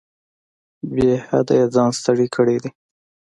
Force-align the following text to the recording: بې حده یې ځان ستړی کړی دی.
بې 0.93 1.09
حده 1.27 1.53
یې 1.59 1.65
ځان 1.75 1.89
ستړی 1.99 2.27
کړی 2.35 2.55
دی. 2.63 2.71